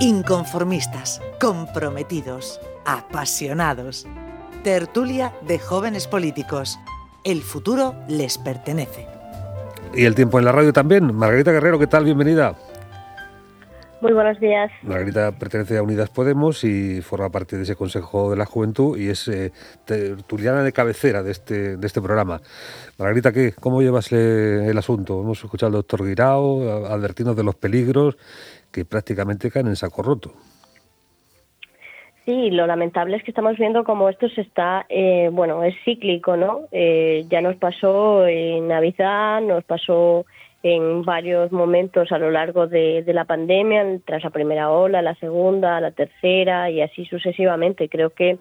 [0.00, 4.06] Inconformistas, comprometidos, apasionados.
[4.62, 6.78] Tertulia de jóvenes políticos.
[7.24, 9.08] El futuro les pertenece.
[9.92, 11.12] Y el tiempo en la radio también.
[11.12, 12.04] Margarita Guerrero, ¿qué tal?
[12.04, 12.54] Bienvenida.
[14.00, 14.70] Muy buenos días.
[14.84, 19.08] Margarita pertenece a Unidas Podemos y forma parte de ese Consejo de la Juventud y
[19.08, 19.50] es eh,
[19.84, 22.40] tertuliana de cabecera de este, de este programa.
[22.96, 23.52] Margarita, ¿qué?
[23.58, 25.20] ¿cómo llevas el asunto?
[25.20, 28.16] Hemos escuchado al doctor Guirao advertirnos de los peligros
[28.72, 30.32] que prácticamente caen en saco roto.
[32.28, 36.36] Sí, lo lamentable es que estamos viendo cómo esto se está, eh, bueno, es cíclico,
[36.36, 36.68] ¿no?
[36.72, 40.26] Eh, ya nos pasó en Navidad, nos pasó
[40.62, 45.80] en varios momentos a lo largo de, la pandemia, tras la primera ola, la segunda,
[45.80, 47.88] la tercera y así sucesivamente.
[47.88, 48.36] Creo que,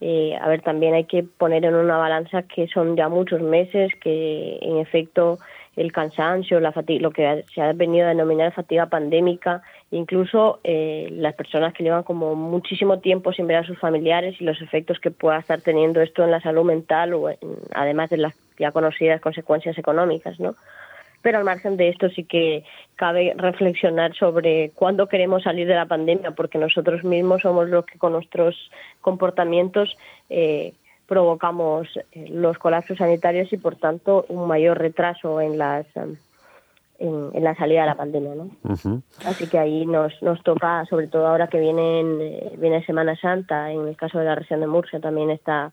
[0.00, 3.92] eh, a ver, también hay que poner en una balanza que son ya muchos meses,
[4.00, 5.38] que en efecto
[5.76, 11.08] el cansancio, la fatiga, lo que se ha venido a denominar fatiga pandémica, incluso eh,
[11.12, 14.98] las personas que llevan como muchísimo tiempo sin ver a sus familiares y los efectos
[14.98, 17.30] que pueda estar teniendo esto en la salud mental o
[17.74, 20.54] además de las ya conocidas consecuencias económicas, ¿no?
[21.22, 22.64] Pero al margen de esto sí que
[22.96, 27.98] cabe reflexionar sobre cuándo queremos salir de la pandemia, porque nosotros mismos somos los que
[27.98, 28.70] con nuestros
[29.00, 29.96] comportamientos
[30.28, 30.72] eh,
[31.12, 35.84] provocamos eh, los colapsos sanitarios y por tanto un mayor retraso en las
[36.98, 38.48] en, la salida de la pandemia, ¿no?
[39.26, 43.70] Así que ahí nos, nos toca, sobre todo ahora que viene eh, viene Semana Santa,
[43.70, 45.72] en el caso de la región de Murcia también está,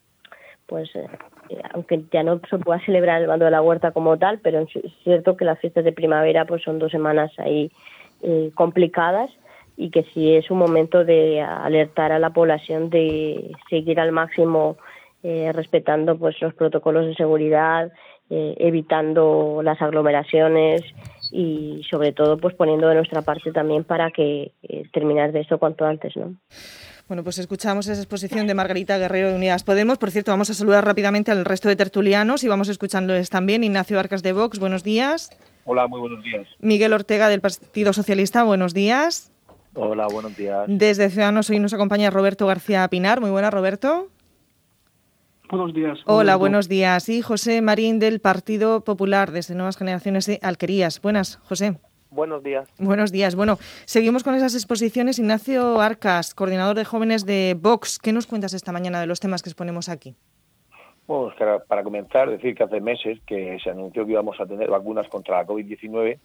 [0.66, 1.08] pues, eh,
[1.74, 4.94] aunque ya no se pueda celebrar el bando de la huerta como tal, pero es
[5.06, 7.72] cierto que las fiestas de primavera pues son dos semanas ahí
[8.56, 9.30] complicadas
[9.78, 14.76] y que sí es un momento de alertar a la población de seguir al máximo
[15.24, 17.92] eh, respetando pues los protocolos de seguridad,
[18.30, 20.82] eh, evitando las aglomeraciones
[21.32, 25.58] y sobre todo pues poniendo de nuestra parte también para que eh, terminar de esto
[25.58, 26.36] cuanto antes, ¿no?
[27.08, 29.98] Bueno, pues escuchamos esa exposición de Margarita Guerrero de Unidas Podemos.
[29.98, 33.64] Por cierto, vamos a saludar rápidamente al resto de tertulianos y vamos escuchándoles también.
[33.64, 35.32] Ignacio Arcas de Vox, buenos días.
[35.66, 36.48] Hola, muy buenos días.
[36.60, 39.32] Miguel Ortega del Partido Socialista, buenos días.
[39.74, 40.66] Hola, buenos días.
[40.68, 43.22] Desde Ciudadanos hoy nos acompaña Roberto García Pinar.
[43.22, 44.10] Muy buena, Roberto.
[45.50, 46.00] Buenos días.
[46.06, 47.10] Hola, buenos días.
[47.10, 51.02] Y José Marín del Partido Popular, desde Nuevas Generaciones de Alquerías.
[51.02, 51.80] Buenas, José.
[52.12, 52.70] Buenos días.
[52.78, 53.36] Buenos días.
[53.36, 55.18] Bueno, seguimos con esas exposiciones.
[55.18, 57.98] Ignacio Arcas, coordinador de jóvenes de Vox.
[57.98, 60.16] ¿Qué nos cuentas esta mañana de los temas que exponemos aquí?
[61.08, 61.34] Bueno,
[61.68, 65.38] para comenzar, decir que hace meses que se anunció que íbamos a tener vacunas contra
[65.38, 66.20] la COVID-19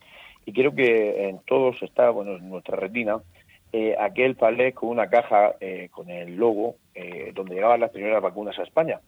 [0.45, 3.17] y creo que en todos está, bueno, en nuestra retina,
[3.77, 8.23] eh, aquel palé con una caja eh, con el logo eh, donde llegaban las primeras
[8.23, 9.01] vacunas a España.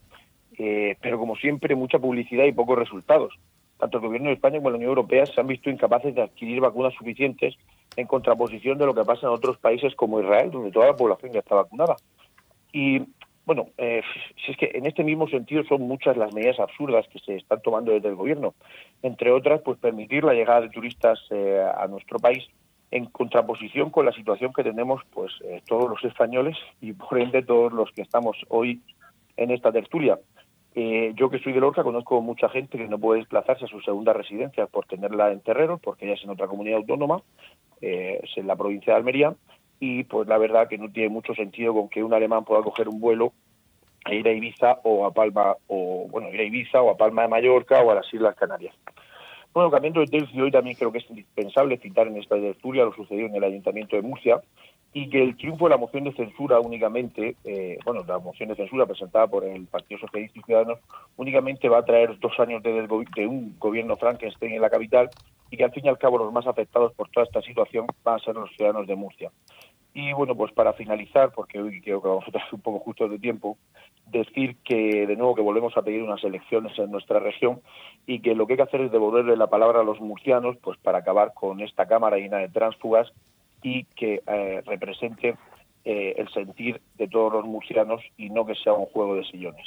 [0.59, 3.32] Eh, pero como siempre, mucha publicidad y pocos resultados.
[3.78, 6.60] Tanto el Gobierno de España como la Unión Europea se han visto incapaces de adquirir
[6.60, 7.54] vacunas suficientes
[7.97, 11.31] en contraposición de lo que pasa en otros países como Israel, donde toda la población
[11.31, 11.94] ya está vacunada.
[12.72, 13.03] Y
[13.44, 14.03] bueno, eh,
[14.44, 17.62] si es que en este mismo sentido son muchas las medidas absurdas que se están
[17.62, 18.54] tomando desde el Gobierno,
[19.00, 22.44] entre otras, pues permitir la llegada de turistas a nuestro país
[22.91, 25.33] en contraposición con la situación que tenemos pues
[25.67, 28.81] todos los españoles y por ende todos los que estamos hoy
[29.37, 30.19] en esta tertulia.
[30.79, 33.81] Eh, yo que soy de Lorca conozco mucha gente que no puede desplazarse a su
[33.81, 37.23] segunda residencia por tenerla en Terreros, porque ella es en otra comunidad autónoma,
[37.81, 39.35] eh, es en la provincia de Almería,
[39.81, 42.91] y pues la verdad que no tiene mucho sentido con que un alemán pueda coger
[42.91, 43.33] un vuelo
[44.05, 47.23] e ir a Ibiza o a Palma, o bueno, ir a Ibiza o a Palma
[47.23, 48.75] de Mallorca o a las Islas Canarias.
[49.56, 52.93] Bueno, cambiando de tercio, hoy también creo que es indispensable citar en esta tertulia lo
[52.93, 54.43] sucedido en el Ayuntamiento de Murcia,
[54.93, 58.55] y que el triunfo de la moción de censura únicamente, eh, bueno, la moción de
[58.55, 60.81] censura presentada por el Partido Socialista y Ciudadanos,
[61.16, 65.09] únicamente va a traer dos años de, de un gobierno Frankenstein en la capital
[65.50, 68.16] y que al fin y al cabo los más afectados por toda esta situación van
[68.16, 69.31] a ser los ciudadanos de Murcia.
[69.99, 73.09] Y bueno, pues para finalizar, porque hoy creo que vamos a estar un poco justo
[73.09, 73.57] de tiempo,
[74.05, 77.63] decir que de nuevo que volvemos a pedir unas elecciones en nuestra región
[78.07, 80.77] y que lo que hay que hacer es devolverle la palabra a los murcianos, pues
[80.81, 83.10] para acabar con esta Cámara llena de tránsfugas
[83.63, 85.34] y que eh, represente
[85.87, 89.66] eh, el sentir de todos los murcianos y no que sea un juego de sillones.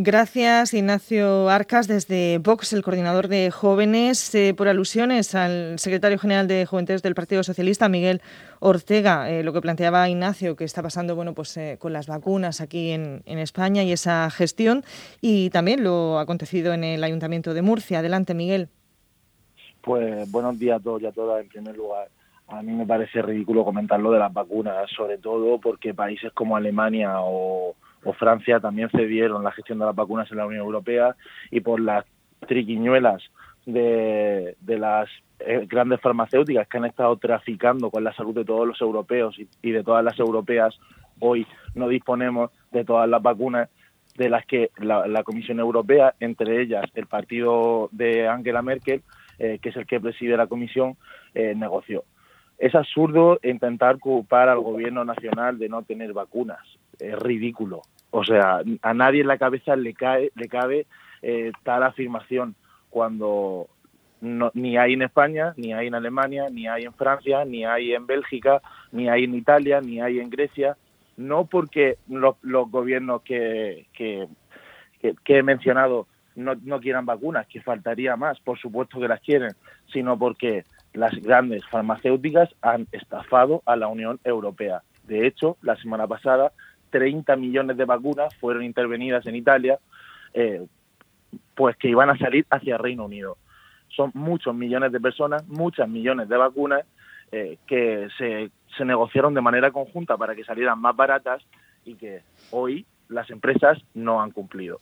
[0.00, 6.46] Gracias, Ignacio Arcas, desde Vox, el coordinador de jóvenes, eh, por alusiones al secretario general
[6.46, 8.22] de Juventud del Partido Socialista, Miguel
[8.60, 13.24] Ortega, lo que planteaba Ignacio, que está pasando bueno, pues, con las vacunas aquí en,
[13.26, 14.84] en, España y esa gestión,
[15.20, 17.98] y también lo acontecido en el Ayuntamiento de Murcia.
[17.98, 18.68] Adelante, Miguel.
[19.80, 22.08] Pues buenos días a todos y a todas, en primer lugar.
[22.46, 26.56] A mí me parece ridículo comentar lo de las vacunas, sobre todo porque países como
[26.56, 27.74] Alemania o,
[28.18, 31.16] Francia también cedieron la gestión de las vacunas en la Unión Europea
[31.50, 32.04] y por las
[32.46, 33.22] triquiñuelas
[33.66, 35.08] de, las
[35.40, 39.70] eh, grandes farmacéuticas que han estado traficando con la salud de todos los europeos y,
[39.70, 40.78] de todas las europeas,
[41.20, 43.68] hoy no disponemos de todas las vacunas
[44.16, 49.02] de las que la, Comisión Europea, entre ellas el partido de Angela Merkel,
[49.38, 50.96] eh, que es el que preside la Comisión,
[51.34, 52.04] eh, negoció.
[52.58, 56.58] Es absurdo intentar culpar al gobierno nacional de no tener vacunas.
[56.98, 57.82] Es ridículo.
[58.10, 60.86] O sea, a nadie en la cabeza le, cae, le cabe
[61.22, 62.54] eh, tal afirmación
[62.90, 63.68] cuando
[64.20, 68.06] ni hay en España, ni hay en Alemania, ni hay en Francia, ni hay en
[68.06, 68.60] Bélgica,
[68.90, 70.76] ni hay en Italia, ni hay en Grecia.
[71.16, 74.28] No porque los, gobiernos que, que,
[75.26, 79.52] he mencionado no, no quieran vacunas, que faltaría más, por supuesto que las quieren,
[79.92, 80.64] sino porque
[80.94, 84.82] las grandes farmacéuticas han estafado a la Unión Europea.
[85.04, 86.52] De hecho, la semana pasada,
[86.90, 89.78] 30 millones de vacunas fueron intervenidas en Italia,
[90.34, 90.66] eh,
[91.54, 93.36] pues que iban a salir hacia Reino Unido.
[93.88, 96.82] Son muchos millones de personas, muchas millones de vacunas
[97.32, 101.42] eh, que se, se negociaron de manera conjunta para que salieran más baratas
[101.84, 104.80] y que hoy las empresas no han cumplido.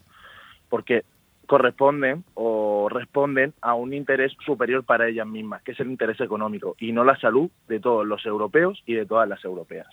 [0.68, 1.04] Porque
[1.46, 6.76] corresponden o responden a un interés superior para ellas mismas, que es el interés económico,
[6.78, 9.88] y no la salud de todos los europeos y de todas las europeas.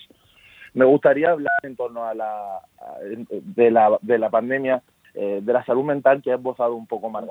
[0.73, 2.59] Me gustaría hablar en torno a la,
[3.29, 4.81] de, la, de la pandemia,
[5.13, 7.25] eh, de la salud mental que ha esbozado un poco más.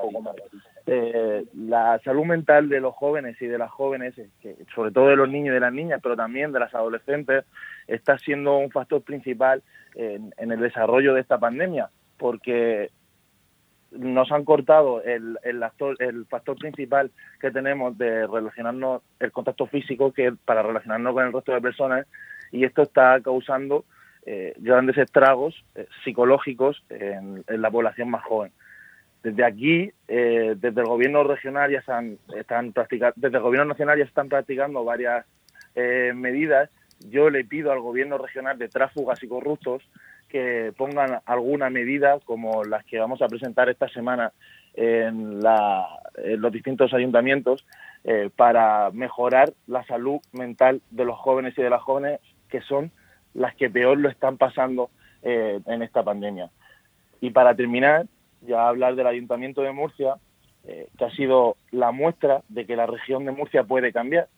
[0.87, 5.17] Eh, la salud mental de los jóvenes y de las jóvenes, que, sobre todo de
[5.17, 7.45] los niños y de las niñas, pero también de las adolescentes,
[7.89, 9.63] está siendo un factor principal
[9.97, 12.91] en, en el desarrollo de esta pandemia, porque
[13.91, 17.11] nos han cortado el, el factor principal
[17.41, 22.07] que tenemos de relacionarnos, el contacto físico, que para relacionarnos con el resto de personas,
[22.53, 23.85] y esto está causando
[24.25, 28.53] eh, grandes estragos eh, psicológicos en, la población más joven.
[29.23, 32.19] Desde aquí, eh, desde el gobierno regional ya están,
[32.73, 35.27] practicando, desde el gobierno nacional ya están practicando varias
[35.75, 36.69] medidas.
[37.09, 39.83] Yo le pido al gobierno regional de tráfugas y corruptos
[40.29, 44.33] que pongan alguna medida como las que vamos a presentar esta semana
[44.75, 47.65] en, los distintos ayuntamientos
[48.05, 52.21] eh, para mejorar la salud mental de los jóvenes y de las jóvenes
[52.53, 52.93] que son
[53.33, 54.91] las que peor lo están pasando
[55.23, 56.51] eh, en esta pandemia.
[57.21, 58.07] Y para terminar,
[58.43, 60.17] ya hablar del Ayuntamiento de Murcia,
[60.65, 64.29] eh, que ha sido la muestra de que la región de Murcia puede cambiar,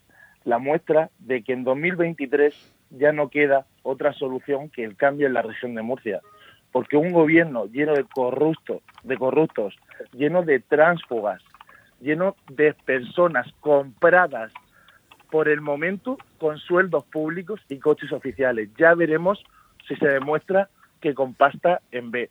[0.45, 2.55] la muestra de que en 2023
[2.91, 6.21] ya no queda otra solución que el cambio en la región de Murcia.
[6.71, 9.75] Porque un gobierno lleno de corruptos, de corruptos,
[10.13, 11.43] lleno de tránsfugas,
[12.01, 14.53] lleno de personas compradas
[15.35, 18.69] por el momento con sueldos públicos y coches oficiales.
[18.79, 19.43] Ya veremos
[19.89, 20.69] si se demuestra
[21.01, 22.31] que con pasta en B.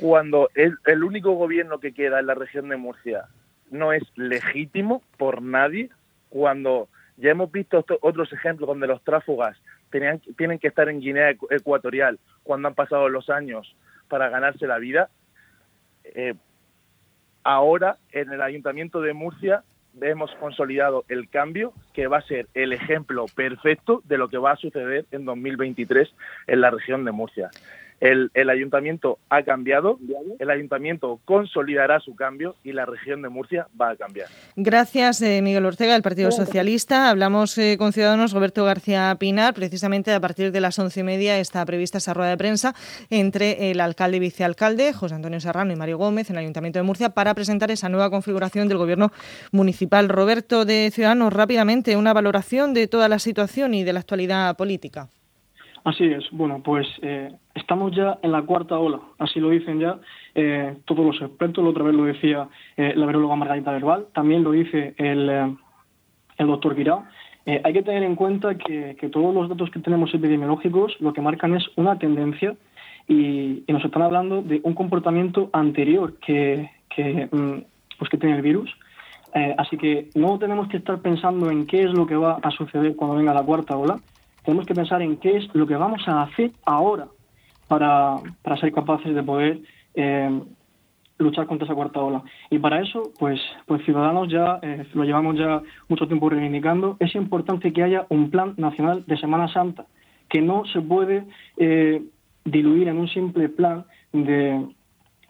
[0.00, 3.26] Cuando el, único gobierno que queda en la región de Murcia
[3.70, 5.90] no es legítimo por nadie,
[6.30, 6.88] cuando
[7.18, 9.54] ya hemos visto otros ejemplos donde los tráfugas
[9.90, 13.76] tenían, tienen que estar en Guinea Ecuatorial cuando han pasado los años
[14.08, 15.10] para ganarse la vida.
[16.04, 16.32] Eh,
[17.44, 19.62] ahora, en el Ayuntamiento de Murcia,
[20.02, 24.52] hemos consolidado el cambio que va a ser el ejemplo perfecto de lo que va
[24.52, 26.08] a suceder en 2023
[26.46, 27.50] en la región de Murcia.
[28.00, 29.98] El, ayuntamiento ha cambiado,
[30.38, 34.28] el ayuntamiento consolidará su cambio y la región de Murcia va a cambiar.
[34.54, 37.10] Gracias, eh, Miguel Ortega, del Partido Socialista.
[37.10, 39.54] Hablamos eh, con Ciudadanos Roberto García Pinar.
[39.54, 42.74] Precisamente a partir de las once y media está prevista esa rueda de prensa
[43.10, 46.84] entre el alcalde y vicealcalde, José Antonio Serrano y Mario Gómez, en el Ayuntamiento de
[46.84, 49.12] Murcia, para presentar esa nueva configuración del gobierno
[49.50, 50.08] municipal.
[50.08, 55.08] Roberto de Ciudadanos, rápidamente, una valoración de toda la situación y de la actualidad política.
[55.88, 56.30] Así es.
[56.32, 59.98] Bueno, pues eh, estamos ya en la cuarta ola, así lo dicen ya
[60.34, 61.64] eh, todos los expertos.
[61.64, 65.56] La otra vez lo decía eh, la veróloga Margarita Verbal, también lo dice el,
[66.36, 67.04] el doctor Guirao.
[67.46, 71.54] hay que tener en cuenta que, todos los datos que tenemos epidemiológicos lo que marcan
[71.54, 72.54] es una tendencia
[73.08, 77.64] y, nos están hablando de un comportamiento anterior que, que, mm,
[77.98, 78.70] pues que tiene el virus.
[79.56, 82.94] así que no tenemos que estar pensando en qué es lo que va a suceder
[82.94, 83.96] cuando venga la cuarta ola,
[84.48, 87.08] tenemos que pensar en qué es lo que vamos a hacer ahora
[87.66, 89.60] para, para ser capaces de poder
[89.92, 90.40] eh,
[91.18, 92.22] luchar contra esa cuarta ola.
[92.48, 96.96] Y para eso, pues, pues Ciudadanos ya eh, lo llevamos ya mucho tiempo reivindicando.
[96.98, 99.84] Es importante que haya un plan nacional de Semana Santa,
[100.30, 101.24] que no se puede
[101.58, 102.02] eh,
[102.46, 104.66] diluir en un simple plan de,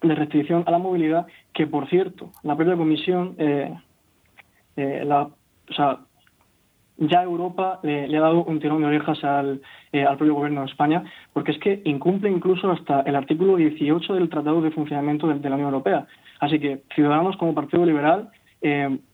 [0.01, 3.35] de, restricción a la movilidad, que por cierto, la propia comisión,
[4.77, 5.31] la,
[6.99, 9.61] ya Europa le ha dado un tirón de orejas al,
[9.93, 14.28] al propio gobierno de España, porque es que incumple incluso hasta el artículo 18 del
[14.28, 16.07] Tratado de Funcionamiento de, la Unión Europea.
[16.40, 18.31] Así que Ciudadanos como Partido Liberal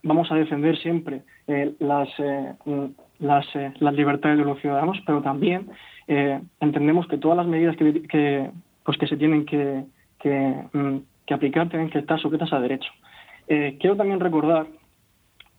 [0.02, 1.22] vamos a defender siempre
[1.78, 2.08] las,
[3.18, 3.46] las,
[3.80, 5.68] las libertades de los ciudadanos, pero también
[6.60, 8.50] entendemos que todas las medidas que,
[8.84, 9.84] pues que se tienen que,
[10.18, 12.90] que, mm, que aplicar tienen que estar sujetas a derecho.
[13.48, 14.66] Eh, quiero también recordar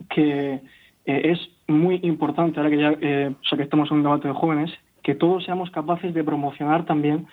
[0.09, 0.61] que eh,
[1.05, 4.71] es muy importante, ahora que ya eh, que estamos en un debate de jóvenes,
[5.03, 7.27] que todos seamos capaces de promocionar también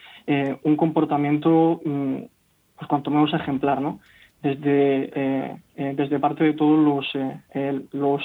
[0.62, 2.16] un comportamiento, mm,
[2.76, 4.00] pues cuanto menos ejemplar, ¿no?
[4.42, 7.06] Desde, desde parte de todos los,
[7.92, 8.22] los,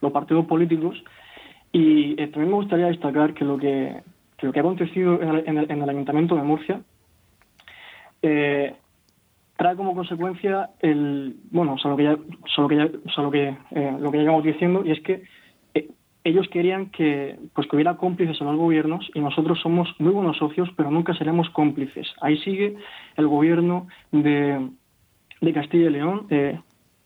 [0.00, 1.02] los partidos políticos.
[1.72, 4.02] Y también me gustaría destacar que lo que,
[4.42, 6.80] lo que ha acontecido en el, en el Ayuntamiento de Murcia
[8.22, 8.74] eh,
[9.62, 12.16] trae como consecuencia el bueno o lo que ya,
[12.56, 15.22] lo que, ya, lo que eh, lo que ya llevamos diciendo y es que
[15.74, 15.88] eh,
[16.24, 20.36] ellos querían que pues que hubiera cómplices en los gobiernos y nosotros somos muy buenos
[20.38, 22.08] socios pero nunca seremos cómplices.
[22.20, 22.74] Ahí sigue
[23.16, 24.68] el gobierno de,
[25.40, 26.58] de Castilla y León eh,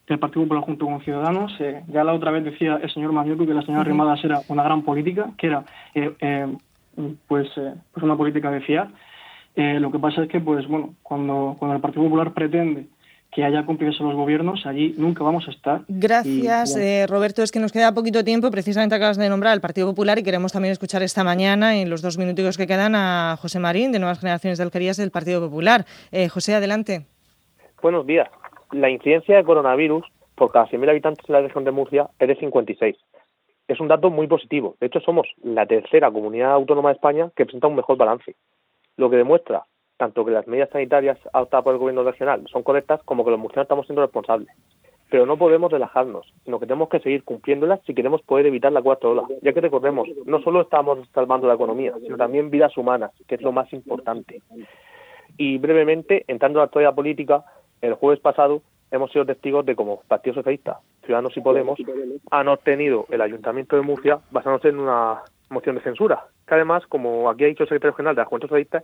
[0.07, 1.53] el Partido Popular junto con Ciudadanos
[1.87, 4.81] ya la otra vez decía el señor Mañuco que la señora Rimadas era una gran
[4.81, 5.63] política que era
[7.27, 7.49] pues
[7.91, 8.87] pues una política de fiar
[9.57, 12.85] eh, lo que pasa es que, pues bueno, cuando, cuando el Partido Popular pretende
[13.31, 15.81] que haya cómplices en los gobiernos, allí nunca vamos a estar.
[15.87, 17.41] Gracias, eh, Roberto.
[17.41, 18.51] Es que nos queda poquito tiempo.
[18.51, 22.03] Precisamente acabas de nombrar al Partido Popular y queremos también escuchar esta mañana, en los
[22.03, 25.85] dos minutos que quedan, a José Marín, de Nuevas Generaciones de Alquerías del Partido Popular.
[26.11, 27.07] Eh, José, adelante.
[27.81, 28.29] Buenos días.
[28.73, 32.35] La incidencia de coronavirus por cada 100.000 habitantes en la región de Murcia es de
[32.35, 32.95] 56.
[33.67, 34.75] Es un dato muy positivo.
[34.79, 38.35] De hecho, somos la tercera comunidad autónoma de España que presenta un mejor balance
[38.97, 39.65] lo que demuestra
[39.97, 43.39] tanto que las medidas sanitarias adoptadas por el gobierno regional son correctas como que los
[43.39, 44.49] murcianos estamos siendo responsables.
[45.09, 48.81] Pero no podemos relajarnos, sino que tenemos que seguir cumpliéndolas si queremos poder evitar la
[48.81, 49.23] cuarta ola.
[49.41, 53.41] Ya que recordemos, no solo estamos salvando la economía, sino también vidas humanas, que es
[53.41, 54.41] lo más importante.
[55.37, 57.45] Y brevemente, entrando a la actualidad política,
[57.81, 58.61] el jueves pasado
[58.91, 61.79] hemos sido testigos de cómo Partido Socialista, Ciudadanos y Podemos
[62.29, 67.29] han obtenido el Ayuntamiento de Murcia basándose en una moción de censura, que además, como
[67.29, 68.83] aquí ha dicho el secretario general de la Juventud Socialista,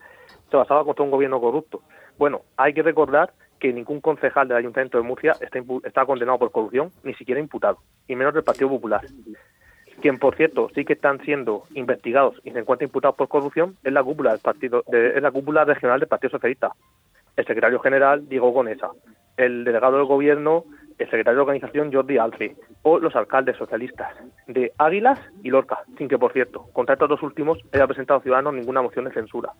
[0.50, 1.82] se basaba contra un gobierno corrupto.
[2.17, 6.51] Bueno, hay que recordar que ningún concejal del Ayuntamiento de Murcia está, está condenado por
[6.51, 9.01] corrupción, ni siquiera imputado, y menos del Partido Popular.
[10.01, 13.93] Quien, por cierto, sí que están siendo investigados y se encuentran imputados por corrupción es
[13.93, 16.72] la cúpula del partido, es la cúpula regional del Partido Socialista.
[17.38, 18.91] El secretario general Diego Gonesa,
[19.38, 20.65] el delegado del gobierno
[20.97, 24.13] el secretario de organización Jordi Alce o los alcaldes socialistas
[24.47, 28.53] de Águilas y Lorca, sin que, por cierto, contra estos dos últimos haya presentado Ciudadanos
[28.53, 29.51] ninguna moción de censura.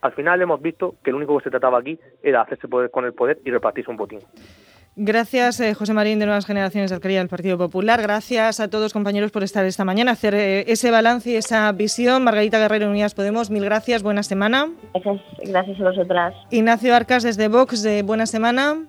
[0.00, 3.04] Al final hemos visto que lo único que se trataba aquí era hacerse poder con
[3.04, 4.20] el poder y repartirse un botín.
[5.00, 8.02] Gracias, eh, José Marín, de Nuevas Generaciones de Alquería del Partido Popular.
[8.02, 12.24] Gracias a todos, compañeros, por estar esta mañana, hacer eh, ese balance y esa visión.
[12.24, 14.68] Margarita Guerrero, Unidas Podemos, mil gracias, buena semana.
[14.94, 16.34] Gracias, gracias a vosotras.
[16.50, 18.88] Ignacio Arcas, desde Vox, de buena semana.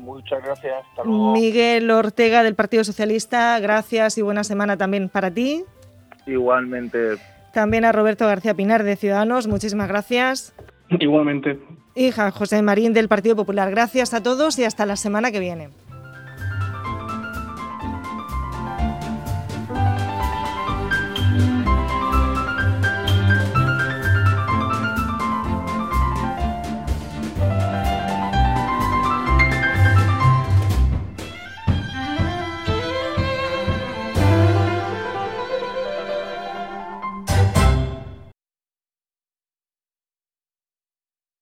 [0.00, 0.84] Muchas gracias.
[1.04, 5.64] Miguel Ortega del Partido Socialista, gracias y buena semana también para ti.
[6.26, 7.16] Igualmente.
[7.52, 10.54] También a Roberto García Pinar de Ciudadanos, muchísimas gracias.
[10.88, 11.58] Igualmente.
[11.94, 15.70] Hija José Marín del Partido Popular, gracias a todos y hasta la semana que viene.